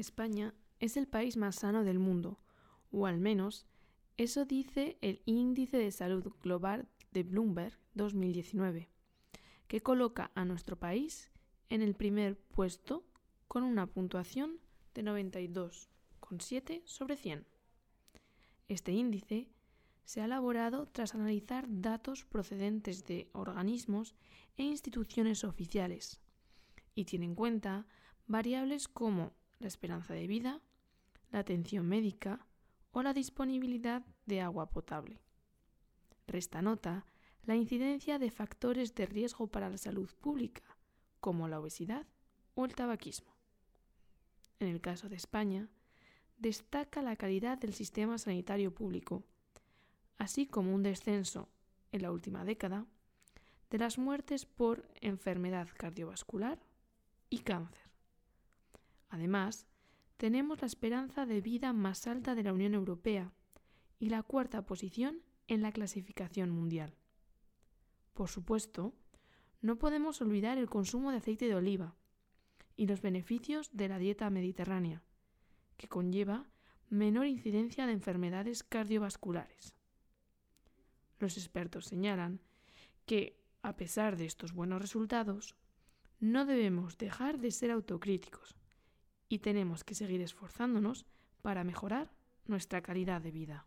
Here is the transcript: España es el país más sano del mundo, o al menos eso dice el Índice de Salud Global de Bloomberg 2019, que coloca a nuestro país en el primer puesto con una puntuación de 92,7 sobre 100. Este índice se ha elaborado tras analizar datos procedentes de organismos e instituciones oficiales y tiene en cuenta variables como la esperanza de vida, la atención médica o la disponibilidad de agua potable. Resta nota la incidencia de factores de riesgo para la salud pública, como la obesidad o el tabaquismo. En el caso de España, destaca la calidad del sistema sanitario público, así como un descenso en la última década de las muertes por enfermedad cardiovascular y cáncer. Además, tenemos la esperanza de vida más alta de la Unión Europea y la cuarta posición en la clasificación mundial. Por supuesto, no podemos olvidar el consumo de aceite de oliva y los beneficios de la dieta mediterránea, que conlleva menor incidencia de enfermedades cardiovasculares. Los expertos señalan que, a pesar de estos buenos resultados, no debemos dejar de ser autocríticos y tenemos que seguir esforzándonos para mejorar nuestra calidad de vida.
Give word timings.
España 0.00 0.54
es 0.80 0.96
el 0.96 1.06
país 1.06 1.36
más 1.36 1.56
sano 1.56 1.84
del 1.84 1.98
mundo, 1.98 2.38
o 2.90 3.06
al 3.06 3.18
menos 3.18 3.66
eso 4.16 4.44
dice 4.44 4.98
el 5.00 5.22
Índice 5.26 5.76
de 5.76 5.92
Salud 5.92 6.32
Global 6.42 6.88
de 7.12 7.22
Bloomberg 7.22 7.78
2019, 7.94 8.88
que 9.68 9.80
coloca 9.82 10.30
a 10.34 10.44
nuestro 10.44 10.76
país 10.76 11.30
en 11.68 11.82
el 11.82 11.94
primer 11.94 12.38
puesto 12.38 13.04
con 13.46 13.62
una 13.62 13.86
puntuación 13.86 14.58
de 14.94 15.04
92,7 15.04 16.82
sobre 16.84 17.16
100. 17.16 17.46
Este 18.68 18.92
índice 18.92 19.48
se 20.04 20.20
ha 20.20 20.24
elaborado 20.24 20.86
tras 20.86 21.14
analizar 21.14 21.66
datos 21.68 22.24
procedentes 22.24 23.04
de 23.06 23.28
organismos 23.32 24.14
e 24.56 24.64
instituciones 24.64 25.44
oficiales 25.44 26.20
y 26.94 27.04
tiene 27.04 27.26
en 27.26 27.34
cuenta 27.34 27.86
variables 28.26 28.88
como 28.88 29.32
la 29.60 29.68
esperanza 29.68 30.14
de 30.14 30.26
vida, 30.26 30.60
la 31.30 31.38
atención 31.38 31.86
médica 31.86 32.46
o 32.90 33.02
la 33.02 33.14
disponibilidad 33.14 34.04
de 34.26 34.40
agua 34.40 34.70
potable. 34.70 35.20
Resta 36.26 36.62
nota 36.62 37.06
la 37.44 37.54
incidencia 37.54 38.18
de 38.18 38.30
factores 38.30 38.94
de 38.94 39.06
riesgo 39.06 39.46
para 39.46 39.70
la 39.70 39.78
salud 39.78 40.10
pública, 40.20 40.62
como 41.20 41.48
la 41.48 41.60
obesidad 41.60 42.06
o 42.54 42.64
el 42.64 42.74
tabaquismo. 42.74 43.36
En 44.58 44.68
el 44.68 44.80
caso 44.80 45.08
de 45.08 45.16
España, 45.16 45.68
destaca 46.38 47.02
la 47.02 47.16
calidad 47.16 47.58
del 47.58 47.74
sistema 47.74 48.18
sanitario 48.18 48.74
público, 48.74 49.24
así 50.18 50.46
como 50.46 50.74
un 50.74 50.82
descenso 50.82 51.48
en 51.92 52.02
la 52.02 52.12
última 52.12 52.44
década 52.44 52.86
de 53.70 53.78
las 53.78 53.98
muertes 53.98 54.46
por 54.46 54.88
enfermedad 55.00 55.68
cardiovascular 55.76 56.58
y 57.28 57.40
cáncer. 57.40 57.89
Además, 59.10 59.66
tenemos 60.16 60.60
la 60.60 60.66
esperanza 60.66 61.26
de 61.26 61.40
vida 61.40 61.72
más 61.72 62.06
alta 62.06 62.34
de 62.34 62.44
la 62.44 62.52
Unión 62.52 62.74
Europea 62.74 63.32
y 63.98 64.08
la 64.08 64.22
cuarta 64.22 64.64
posición 64.64 65.22
en 65.48 65.62
la 65.62 65.72
clasificación 65.72 66.50
mundial. 66.50 66.96
Por 68.14 68.28
supuesto, 68.28 68.94
no 69.60 69.78
podemos 69.78 70.20
olvidar 70.22 70.58
el 70.58 70.70
consumo 70.70 71.10
de 71.10 71.18
aceite 71.18 71.48
de 71.48 71.56
oliva 71.56 71.96
y 72.76 72.86
los 72.86 73.02
beneficios 73.02 73.68
de 73.72 73.88
la 73.88 73.98
dieta 73.98 74.30
mediterránea, 74.30 75.02
que 75.76 75.88
conlleva 75.88 76.46
menor 76.88 77.26
incidencia 77.26 77.86
de 77.86 77.92
enfermedades 77.92 78.62
cardiovasculares. 78.62 79.74
Los 81.18 81.36
expertos 81.36 81.86
señalan 81.86 82.40
que, 83.06 83.42
a 83.62 83.76
pesar 83.76 84.16
de 84.16 84.26
estos 84.26 84.52
buenos 84.52 84.80
resultados, 84.80 85.56
no 86.20 86.46
debemos 86.46 86.96
dejar 86.96 87.38
de 87.38 87.50
ser 87.50 87.70
autocríticos 87.70 88.59
y 89.30 89.38
tenemos 89.38 89.84
que 89.84 89.94
seguir 89.94 90.20
esforzándonos 90.20 91.06
para 91.40 91.64
mejorar 91.64 92.10
nuestra 92.46 92.82
calidad 92.82 93.22
de 93.22 93.30
vida. 93.30 93.66